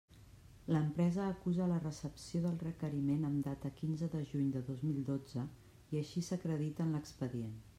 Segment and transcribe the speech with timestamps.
[0.75, 5.45] L'empresa acusa la recepció del requeriment amb data quinze de juny de dos mil dotze,
[5.95, 7.55] i així s'acredita en l'expedient.